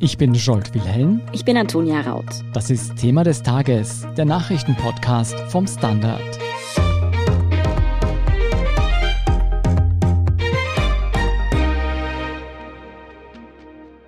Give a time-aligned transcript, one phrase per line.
[0.00, 1.20] Ich bin Jolt Wilhelm.
[1.32, 2.26] Ich bin Antonia Raut.
[2.52, 6.20] Das ist Thema des Tages, der Nachrichtenpodcast vom Standard.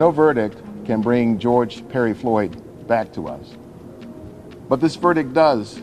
[0.00, 2.50] No verdict can bring George Perry Floyd
[2.88, 3.56] back to us.
[4.68, 5.80] But this verdict does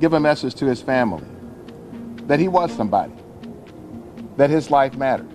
[0.00, 1.24] give a message to his family
[2.26, 3.12] that he was somebody,
[4.38, 5.28] that his life mattered,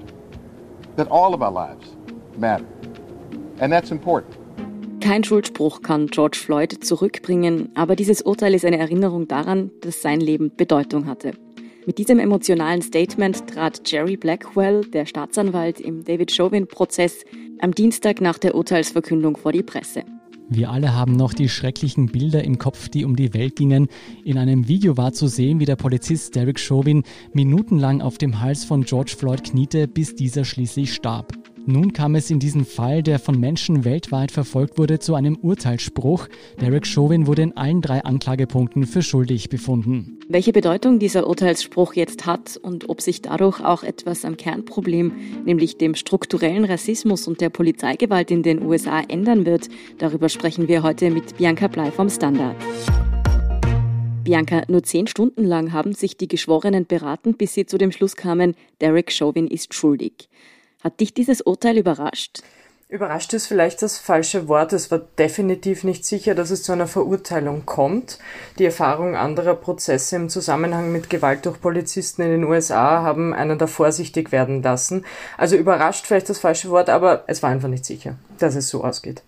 [0.96, 1.96] that all of our lives
[2.36, 2.66] matter.
[3.60, 4.38] And that's important.
[5.02, 10.20] Kein Schuldspruch kann George Floyd zurückbringen, aber dieses Urteil ist eine Erinnerung daran, dass sein
[10.20, 11.32] Leben Bedeutung hatte.
[11.86, 17.24] Mit diesem emotionalen Statement trat Jerry Blackwell, der Staatsanwalt im David Chauvin-Prozess,
[17.60, 20.04] am Dienstag nach der Urteilsverkündung vor die Presse.
[20.50, 23.88] Wir alle haben noch die schrecklichen Bilder im Kopf, die um die Welt gingen.
[24.24, 28.66] In einem Video war zu sehen, wie der Polizist Derek Chauvin minutenlang auf dem Hals
[28.66, 31.36] von George Floyd kniete, bis dieser schließlich starb.
[31.70, 36.30] Nun kam es in diesem Fall, der von Menschen weltweit verfolgt wurde, zu einem Urteilsspruch.
[36.61, 40.17] Derek Chauvin wurde in allen drei Anklagepunkten für schuldig befunden.
[40.30, 45.11] Welche Bedeutung dieser Urteilsspruch jetzt hat und ob sich dadurch auch etwas am Kernproblem,
[45.44, 50.84] nämlich dem strukturellen Rassismus und der Polizeigewalt in den USA ändern wird, darüber sprechen wir
[50.84, 52.56] heute mit Bianca Blei vom Standard.
[54.23, 58.16] Bianca, nur zehn Stunden lang haben sich die Geschworenen beraten, bis sie zu dem Schluss
[58.16, 60.30] kamen, Derek Chauvin ist schuldig.
[60.83, 62.42] Hat dich dieses Urteil überrascht?
[62.89, 64.72] Überrascht ist vielleicht das falsche Wort.
[64.72, 68.17] Es war definitiv nicht sicher, dass es zu einer Verurteilung kommt.
[68.59, 73.58] Die Erfahrung anderer Prozesse im Zusammenhang mit Gewalt durch Polizisten in den USA haben einen
[73.58, 75.03] da vorsichtig werden lassen.
[75.38, 78.86] Also überrascht vielleicht das falsche Wort, aber es war einfach nicht sicher, dass es so
[78.86, 79.22] ausgeht.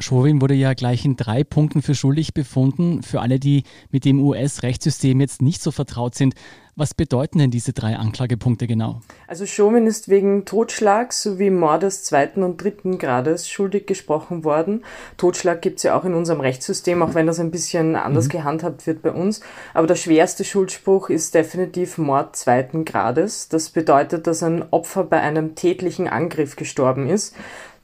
[0.00, 3.02] Chauvin wurde ja gleich in drei Punkten für schuldig befunden.
[3.02, 6.34] Für alle, die mit dem US-Rechtssystem jetzt nicht so vertraut sind,
[6.78, 9.00] was bedeuten denn diese drei Anklagepunkte genau?
[9.26, 14.84] Also Chauvin ist wegen Totschlags sowie Mordes zweiten und dritten Grades schuldig gesprochen worden.
[15.16, 18.30] Totschlag gibt es ja auch in unserem Rechtssystem, auch wenn das ein bisschen anders mhm.
[18.30, 19.40] gehandhabt wird bei uns.
[19.74, 23.48] Aber der schwerste Schuldspruch ist definitiv Mord zweiten Grades.
[23.48, 27.34] Das bedeutet, dass ein Opfer bei einem tätlichen Angriff gestorben ist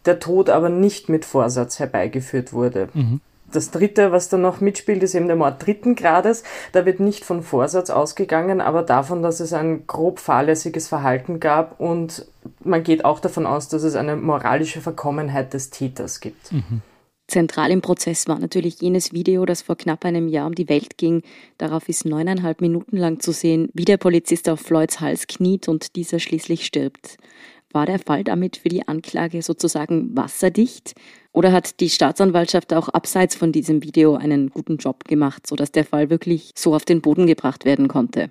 [0.06, 2.88] der Tod aber nicht mit Vorsatz herbeigeführt wurde.
[2.94, 3.20] Mhm.
[3.54, 6.42] Das dritte, was da noch mitspielt, ist eben der Mord dritten Grades.
[6.72, 11.80] Da wird nicht von Vorsatz ausgegangen, aber davon, dass es ein grob fahrlässiges Verhalten gab
[11.80, 12.26] und
[12.62, 16.52] man geht auch davon aus, dass es eine moralische Verkommenheit des Täters gibt.
[16.52, 16.82] Mhm.
[17.26, 20.98] Zentral im Prozess war natürlich jenes Video, das vor knapp einem Jahr um die Welt
[20.98, 21.22] ging.
[21.56, 25.96] Darauf ist neuneinhalb Minuten lang zu sehen, wie der Polizist auf Floyds Hals kniet und
[25.96, 27.16] dieser schließlich stirbt.
[27.72, 30.94] War der Fall damit für die Anklage sozusagen wasserdicht?
[31.34, 35.84] Oder hat die Staatsanwaltschaft auch abseits von diesem Video einen guten Job gemacht, sodass der
[35.84, 38.30] Fall wirklich so auf den Boden gebracht werden konnte?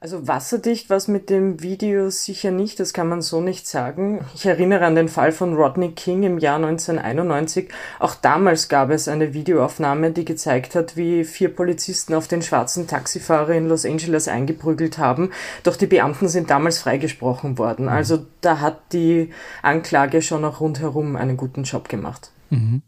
[0.00, 4.24] Also wasserdicht was mit dem Video sicher nicht, das kann man so nicht sagen.
[4.34, 7.68] Ich erinnere an den Fall von Rodney King im Jahr 1991.
[8.00, 12.88] Auch damals gab es eine Videoaufnahme, die gezeigt hat, wie vier Polizisten auf den schwarzen
[12.88, 15.30] Taxifahrer in Los Angeles eingeprügelt haben.
[15.62, 17.88] Doch die Beamten sind damals freigesprochen worden.
[17.88, 19.30] Also da hat die
[19.62, 22.32] Anklage schon auch rundherum einen guten Job gemacht.
[22.50, 22.82] Mhm.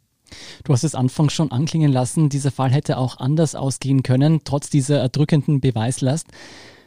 [0.65, 4.71] Du hast es anfangs schon anklingen lassen, dieser Fall hätte auch anders ausgehen können, trotz
[4.71, 6.29] dieser erdrückenden Beweislast.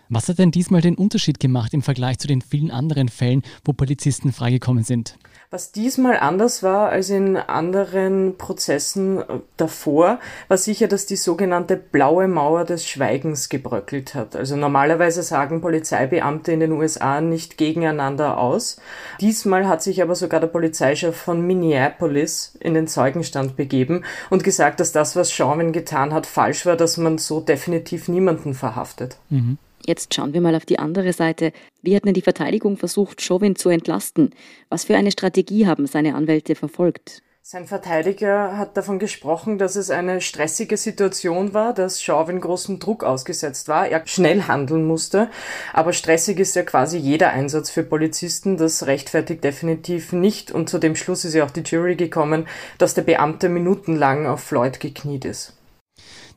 [0.09, 3.73] Was hat denn diesmal den Unterschied gemacht im Vergleich zu den vielen anderen Fällen, wo
[3.73, 5.17] Polizisten freigekommen sind?
[5.51, 11.77] Was diesmal anders war als in anderen Prozessen äh, davor, war sicher, dass die sogenannte
[11.77, 14.35] blaue Mauer des Schweigens gebröckelt hat.
[14.35, 18.77] Also normalerweise sagen Polizeibeamte in den USA nicht gegeneinander aus.
[19.21, 24.79] Diesmal hat sich aber sogar der Polizeichef von Minneapolis in den Zeugenstand begeben und gesagt,
[24.79, 29.17] dass das, was Chauvin getan hat, falsch war, dass man so definitiv niemanden verhaftet.
[29.29, 29.57] Mhm.
[29.85, 31.51] Jetzt schauen wir mal auf die andere Seite.
[31.81, 34.31] Wie hat denn die Verteidigung versucht, Chauvin zu entlasten?
[34.69, 37.21] Was für eine Strategie haben seine Anwälte verfolgt?
[37.47, 43.03] Sein Verteidiger hat davon gesprochen, dass es eine stressige Situation war, dass Chauvin großem Druck
[43.03, 45.29] ausgesetzt war, er schnell handeln musste.
[45.71, 48.57] Aber stressig ist ja quasi jeder Einsatz für Polizisten.
[48.57, 50.51] Das rechtfertigt definitiv nicht.
[50.51, 52.47] Und zu dem Schluss ist ja auch die Jury gekommen,
[52.79, 55.53] dass der Beamte minutenlang auf Floyd gekniet ist.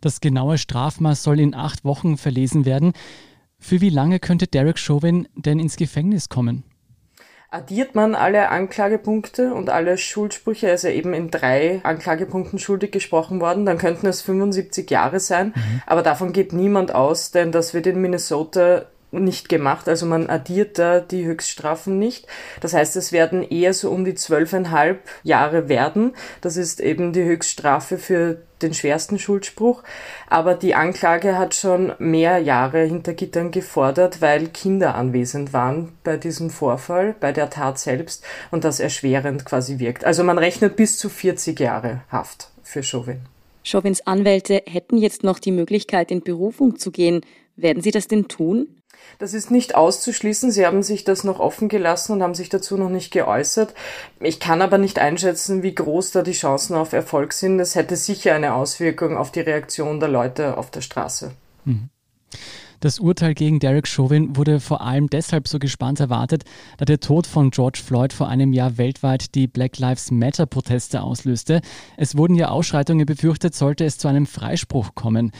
[0.02, 2.92] Das genaue Strafmaß soll in acht Wochen verlesen werden.
[3.60, 6.64] Für wie lange könnte Derek Chauvin denn ins Gefängnis kommen?
[7.50, 12.92] Addiert man alle Anklagepunkte und alle Schuldsprüche, er ist ja eben in drei Anklagepunkten schuldig
[12.92, 15.54] gesprochen worden, dann könnten es 75 Jahre sein.
[15.56, 15.82] Mhm.
[15.86, 19.88] Aber davon geht niemand aus, denn das wird in Minnesota nicht gemacht.
[19.88, 22.26] Also man addiert da die Höchststrafen nicht.
[22.60, 26.14] Das heißt, es werden eher so um die zwölfeinhalb Jahre werden.
[26.40, 29.82] Das ist eben die Höchststrafe für den schwersten Schuldspruch.
[30.28, 36.16] Aber die Anklage hat schon mehr Jahre hinter Gittern gefordert, weil Kinder anwesend waren bei
[36.16, 40.04] diesem Vorfall, bei der Tat selbst und das erschwerend quasi wirkt.
[40.04, 43.20] Also man rechnet bis zu 40 Jahre Haft für Chauvin.
[43.64, 47.20] Chauvins Anwälte hätten jetzt noch die Möglichkeit, in Berufung zu gehen.
[47.56, 48.77] Werden Sie das denn tun?
[49.18, 50.50] Das ist nicht auszuschließen.
[50.50, 53.74] Sie haben sich das noch offen gelassen und haben sich dazu noch nicht geäußert.
[54.20, 57.58] Ich kann aber nicht einschätzen, wie groß da die Chancen auf Erfolg sind.
[57.58, 61.32] Das hätte sicher eine Auswirkung auf die Reaktion der Leute auf der Straße.
[61.64, 61.88] Mhm.
[62.80, 66.44] Das Urteil gegen Derek Chauvin wurde vor allem deshalb so gespannt erwartet,
[66.76, 71.02] da der Tod von George Floyd vor einem Jahr weltweit die Black Lives Matter Proteste
[71.02, 71.60] auslöste.
[71.96, 75.32] Es wurden ja Ausschreitungen befürchtet, sollte es zu einem Freispruch kommen.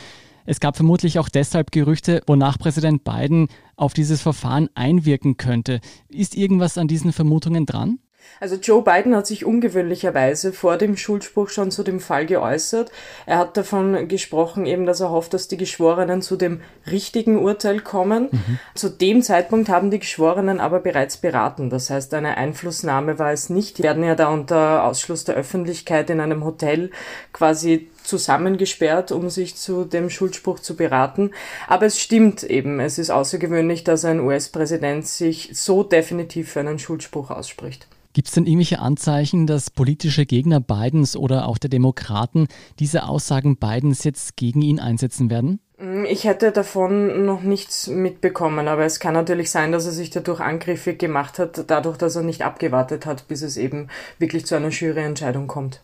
[0.50, 5.82] Es gab vermutlich auch deshalb Gerüchte, wonach Präsident Biden auf dieses Verfahren einwirken könnte.
[6.08, 7.98] Ist irgendwas an diesen Vermutungen dran?
[8.40, 12.90] Also Joe Biden hat sich ungewöhnlicherweise vor dem Schuldspruch schon zu dem Fall geäußert.
[13.26, 16.60] Er hat davon gesprochen, eben, dass er hofft, dass die Geschworenen zu dem
[16.90, 18.28] richtigen Urteil kommen.
[18.30, 18.58] Mhm.
[18.74, 21.70] Zu dem Zeitpunkt haben die Geschworenen aber bereits beraten.
[21.70, 23.78] Das heißt, eine Einflussnahme war es nicht.
[23.78, 26.90] Die werden ja da unter Ausschluss der Öffentlichkeit in einem Hotel
[27.32, 31.32] quasi zusammengesperrt, um sich zu dem Schuldspruch zu beraten.
[31.66, 36.78] Aber es stimmt eben, es ist außergewöhnlich, dass ein US-Präsident sich so definitiv für einen
[36.78, 37.86] Schuldspruch ausspricht.
[38.18, 42.48] Gibt es denn irgendwelche Anzeichen, dass politische Gegner Bidens oder auch der Demokraten
[42.80, 45.60] diese Aussagen Bidens jetzt gegen ihn einsetzen werden?
[45.78, 50.10] Mm, ich hätte davon noch nichts mitbekommen, aber es kann natürlich sein, dass er sich
[50.10, 53.86] dadurch angriffig gemacht hat, dadurch, dass er nicht abgewartet hat, bis es eben
[54.18, 55.80] wirklich zu einer Juryentscheidung kommt.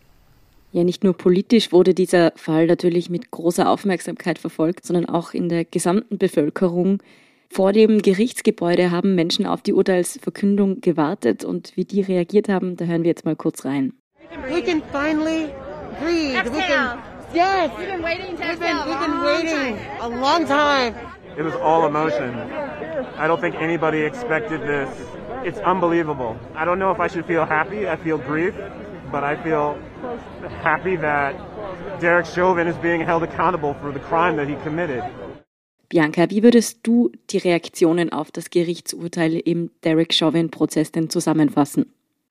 [0.73, 5.47] Ja, nicht nur politisch wurde dieser Fall natürlich mit großer Aufmerksamkeit verfolgt, sondern auch in
[5.47, 7.01] der gesamten Bevölkerung.
[7.51, 12.85] Vor dem Gerichtsgebäude haben Menschen auf die Urteilsverkündung gewartet und wie die reagiert haben, da
[12.85, 13.93] hören wir jetzt mal kurz rein.
[14.49, 15.49] We can finally
[16.01, 16.43] breathe.
[16.51, 16.99] We can,
[17.33, 17.71] yes.
[17.77, 20.95] We've been waiting to we've been, we've been waiting a long time.
[21.37, 22.33] It was all emotion.
[23.17, 24.89] I don't think anybody expected this.
[25.43, 26.37] It's unbelievable.
[26.55, 27.87] I don't know if I should feel happy.
[27.87, 28.55] I feel grief,
[29.11, 29.77] but I feel
[30.61, 31.35] happy that
[31.99, 35.03] Derek Chauvin is being held accountable for the crime that he committed.
[35.89, 41.85] Bianca, wie würdest du die Reaktionen auf das Gerichtsurteil im Derek Chauvin-Prozess denn zusammenfassen?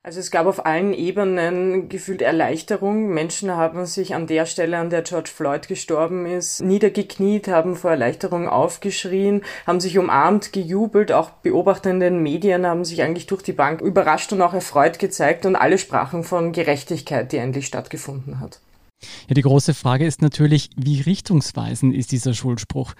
[0.06, 3.08] Also es gab auf allen Ebenen gefühlt Erleichterung.
[3.08, 7.92] Menschen haben sich an der Stelle, an der George Floyd gestorben ist, niedergekniet, haben vor
[7.92, 11.10] Erleichterung aufgeschrien, haben sich umarmt, gejubelt.
[11.10, 14.98] Auch Beobachter in den Medien haben sich eigentlich durch die Bank überrascht und auch erfreut
[14.98, 18.60] gezeigt und alle sprachen von Gerechtigkeit, die endlich stattgefunden hat.
[19.28, 22.92] Ja, die große Frage ist natürlich, wie richtungsweisend ist dieser Schuldspruch?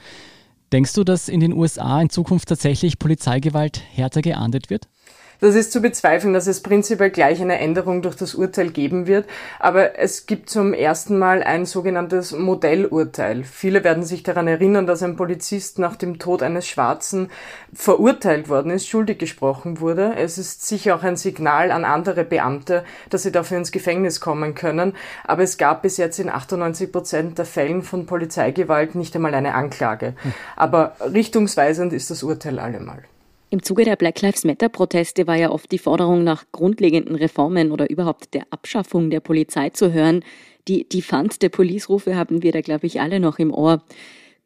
[0.72, 4.88] Denkst du, dass in den USA in Zukunft tatsächlich Polizeigewalt härter geahndet wird?
[5.40, 9.26] Das ist zu bezweifeln, dass es prinzipiell gleich eine Änderung durch das Urteil geben wird.
[9.58, 13.44] Aber es gibt zum ersten Mal ein sogenanntes Modellurteil.
[13.44, 17.30] Viele werden sich daran erinnern, dass ein Polizist nach dem Tod eines Schwarzen
[17.72, 20.14] verurteilt worden ist, schuldig gesprochen wurde.
[20.16, 24.54] Es ist sicher auch ein Signal an andere Beamte, dass sie dafür ins Gefängnis kommen
[24.54, 24.94] können.
[25.24, 29.54] Aber es gab bis jetzt in 98 Prozent der Fällen von Polizeigewalt nicht einmal eine
[29.54, 30.14] Anklage.
[30.22, 30.34] Hm.
[30.56, 33.02] Aber richtungsweisend ist das Urteil allemal.
[33.54, 37.88] Im Zuge der Black Lives Matter-Proteste war ja oft die Forderung nach grundlegenden Reformen oder
[37.88, 40.24] überhaupt der Abschaffung der Polizei zu hören.
[40.66, 43.84] Die, die Fund der Police-Rufe haben wir da, glaube ich, alle noch im Ohr.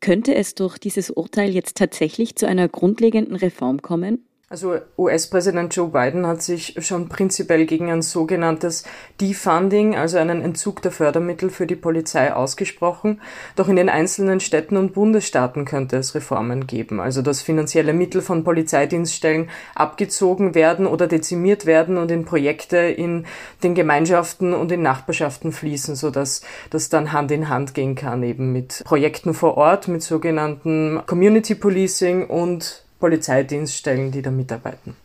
[0.00, 4.27] Könnte es durch dieses Urteil jetzt tatsächlich zu einer grundlegenden Reform kommen?
[4.50, 8.84] Also US-Präsident Joe Biden hat sich schon prinzipiell gegen ein sogenanntes
[9.20, 13.20] Defunding, also einen Entzug der Fördermittel für die Polizei ausgesprochen.
[13.56, 18.22] Doch in den einzelnen Städten und Bundesstaaten könnte es Reformen geben, also dass finanzielle Mittel
[18.22, 23.26] von Polizeidienststellen abgezogen werden oder dezimiert werden und in Projekte in
[23.62, 28.50] den Gemeinschaften und in Nachbarschaften fließen, sodass das dann Hand in Hand gehen kann, eben
[28.54, 34.96] mit Projekten vor Ort, mit sogenannten Community Policing und Polizeidienststellen, die da mitarbeiten.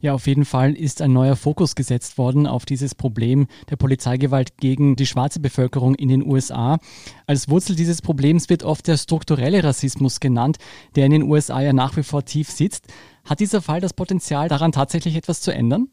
[0.00, 4.56] Ja, auf jeden Fall ist ein neuer Fokus gesetzt worden auf dieses Problem der Polizeigewalt
[4.56, 6.78] gegen die schwarze Bevölkerung in den USA.
[7.26, 10.58] Als Wurzel dieses Problems wird oft der strukturelle Rassismus genannt,
[10.96, 12.88] der in den USA ja nach wie vor tief sitzt.
[13.24, 15.88] Hat dieser Fall das Potenzial, daran tatsächlich etwas zu ändern?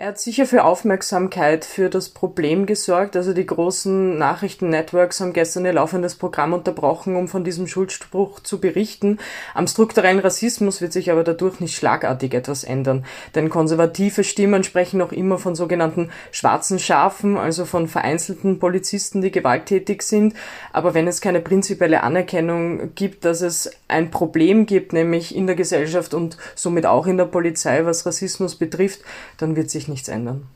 [0.00, 3.16] Er hat sicher für Aufmerksamkeit für das Problem gesorgt.
[3.16, 8.60] Also die großen Nachrichtennetworks haben gestern ihr laufendes Programm unterbrochen, um von diesem Schuldspruch zu
[8.60, 9.18] berichten.
[9.54, 13.06] Am strukturellen Rassismus wird sich aber dadurch nicht schlagartig etwas ändern.
[13.34, 19.32] Denn konservative Stimmen sprechen noch immer von sogenannten schwarzen Schafen, also von vereinzelten Polizisten, die
[19.32, 20.34] gewalttätig sind.
[20.72, 25.56] Aber wenn es keine prinzipielle Anerkennung gibt, dass es ein Problem gibt, nämlich in der
[25.56, 29.00] Gesellschaft und somit auch in der Polizei, was Rassismus betrifft,
[29.38, 30.46] dann wird sich nichts ändern.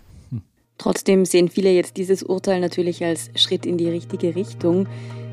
[0.79, 4.89] Trotzdem sehen viele jetzt dieses Urteil natürlich als Schritt in die richtige Richtung.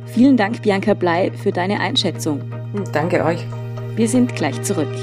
[0.05, 2.41] Vielen Dank, Bianca Blei, für deine Einschätzung.
[2.93, 3.45] Danke euch.
[3.95, 4.93] Wir sind gleich zurück.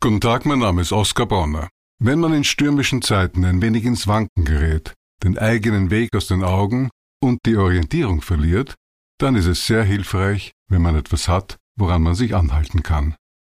[0.00, 1.68] Guten Tag, mein Name ist Oskar Bonner.
[2.00, 6.42] Wenn man in stürmischen Zeiten ein wenig ins Wanken gerät, den eigenen Weg aus den
[6.42, 6.90] Augen
[7.22, 8.74] und die Orientierung verliert,
[9.18, 13.14] dann ist es sehr hilfreich, wenn man etwas hat, woran man sich anhalten kann.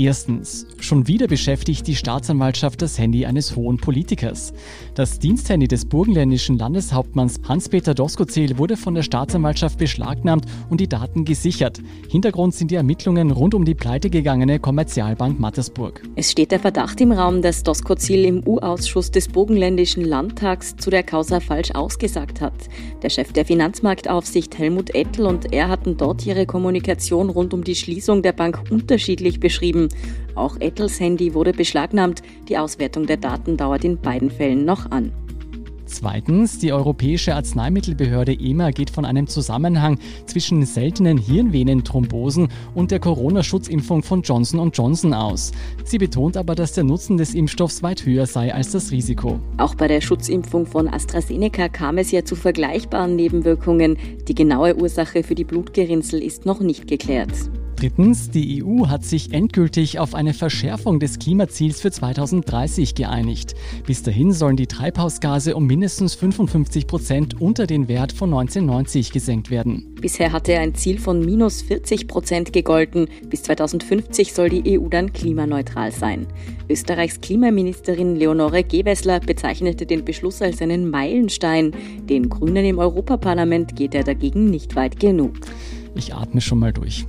[0.00, 4.54] Erstens, schon wieder beschäftigt die Staatsanwaltschaft das Handy eines hohen Politikers.
[4.94, 11.26] Das Diensthandy des burgenländischen Landeshauptmanns Hans-Peter Doskozil wurde von der Staatsanwaltschaft beschlagnahmt und die Daten
[11.26, 11.82] gesichert.
[12.08, 16.02] Hintergrund sind die Ermittlungen rund um die pleitegegangene Kommerzialbank Mattersburg.
[16.16, 21.02] Es steht der Verdacht im Raum, dass Doskozil im U-Ausschuss des burgenländischen Landtags zu der
[21.02, 22.54] Causa falsch ausgesagt hat.
[23.02, 27.74] Der Chef der Finanzmarktaufsicht Helmut Ettel und er hatten dort ihre Kommunikation rund um die
[27.74, 29.89] Schließung der Bank unterschiedlich beschrieben.
[30.34, 32.22] Auch Ettels Handy wurde beschlagnahmt.
[32.48, 35.12] Die Auswertung der Daten dauert in beiden Fällen noch an.
[35.90, 44.04] Zweitens, die Europäische Arzneimittelbehörde EMA geht von einem Zusammenhang zwischen seltenen Hirnvenenthrombosen und der Corona-Schutzimpfung
[44.04, 45.50] von Johnson Johnson aus.
[45.84, 49.40] Sie betont aber, dass der Nutzen des Impfstoffs weit höher sei als das Risiko.
[49.56, 53.98] Auch bei der Schutzimpfung von AstraZeneca kam es ja zu vergleichbaren Nebenwirkungen.
[54.28, 57.32] Die genaue Ursache für die Blutgerinnsel ist noch nicht geklärt.
[57.80, 63.54] Drittens, die EU hat sich endgültig auf eine Verschärfung des Klimaziels für 2030 geeinigt.
[63.86, 69.50] Bis dahin sollen die Treibhausgase um mindestens 55 Prozent unter den Wert von 1990 gesenkt
[69.50, 69.94] werden.
[69.98, 73.08] Bisher hatte ein Ziel von minus 40 Prozent gegolten.
[73.30, 76.26] Bis 2050 soll die EU dann klimaneutral sein.
[76.68, 81.72] Österreichs Klimaministerin Leonore Gewessler bezeichnete den Beschluss als einen Meilenstein.
[82.10, 85.32] Den Grünen im Europaparlament geht er dagegen nicht weit genug.
[85.94, 87.06] Ich atme schon mal durch.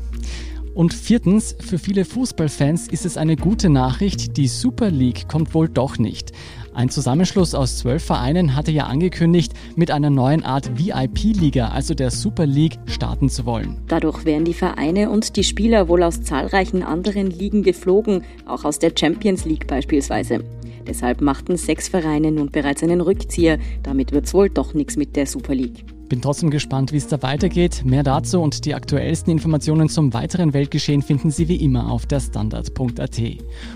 [0.74, 5.68] Und viertens, für viele Fußballfans ist es eine gute Nachricht, die Super League kommt wohl
[5.68, 6.32] doch nicht.
[6.74, 12.10] Ein Zusammenschluss aus zwölf Vereinen hatte ja angekündigt, mit einer neuen Art VIP-Liga, also der
[12.10, 13.82] Super League, starten zu wollen.
[13.88, 18.80] Dadurch wären die Vereine und die Spieler wohl aus zahlreichen anderen Ligen geflogen, auch aus
[18.80, 20.42] der Champions League beispielsweise.
[20.88, 23.60] Deshalb machten sechs Vereine nun bereits einen Rückzieher.
[23.84, 25.84] Damit wird's wohl doch nichts mit der Super League.
[26.12, 27.86] Bin trotzdem gespannt, wie es da weitergeht.
[27.86, 32.20] Mehr dazu und die aktuellsten Informationen zum weiteren Weltgeschehen finden Sie wie immer auf der
[32.20, 33.22] Standard.at.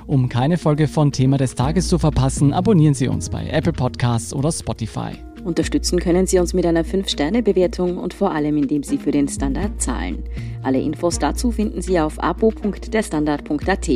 [0.06, 4.34] Um keine Folge von Thema des Tages zu verpassen, abonnieren Sie uns bei Apple Podcasts
[4.34, 5.13] oder Spotify.
[5.46, 9.80] Unterstützen können Sie uns mit einer 5-Sterne-Bewertung und vor allem, indem Sie für den Standard
[9.80, 10.24] zahlen.
[10.64, 13.90] Alle Infos dazu finden Sie auf abo.derstandard.at.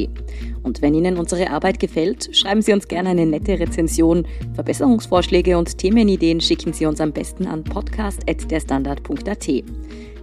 [0.62, 4.28] Und wenn Ihnen unsere Arbeit gefällt, schreiben Sie uns gerne eine nette Rezension.
[4.54, 9.50] Verbesserungsvorschläge und Themenideen schicken Sie uns am besten an podcast.derstandard.at.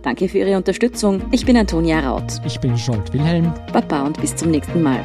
[0.03, 1.23] Danke für Ihre Unterstützung.
[1.33, 2.41] Ich bin Antonia Raut.
[2.47, 3.53] Ich bin Scholt Wilhelm.
[3.73, 5.05] Baba und bis zum nächsten Mal.